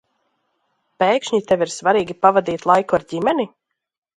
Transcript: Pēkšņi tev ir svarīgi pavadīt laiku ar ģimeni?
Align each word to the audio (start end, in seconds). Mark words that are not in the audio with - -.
Pēkšņi 1.03 1.41
tev 1.51 1.65
ir 1.67 1.73
svarīgi 1.75 2.17
pavadīt 2.25 2.67
laiku 2.73 3.01
ar 3.01 3.07
ģimeni? 3.13 3.47